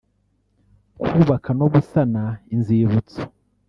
[1.09, 3.21] kubaka no gusana inzibutso